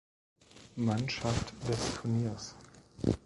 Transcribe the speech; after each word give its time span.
Mannschaft 0.77 1.53
des 1.69 1.93
Turniers 2.01 2.55